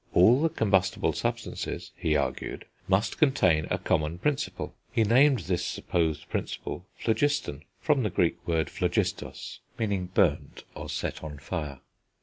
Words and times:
All 0.15 0.41
the 0.41 0.49
combustible 0.49 1.13
substances, 1.13 1.91
he 1.95 2.15
argued, 2.15 2.65
must 2.87 3.19
contain 3.19 3.67
a 3.69 3.77
common 3.77 4.17
principle; 4.17 4.73
he 4.91 5.03
named 5.03 5.41
this 5.41 5.63
supposed 5.63 6.27
principle, 6.27 6.87
phlogiston 6.97 7.65
(from 7.79 8.01
the 8.01 8.09
Greek 8.09 8.47
word 8.47 8.67
phlogistos 8.69 9.59
= 9.69 9.77
burnt, 10.15 10.63
or 10.73 10.89
set 10.89 11.23
on 11.23 11.37
fire). 11.37 11.81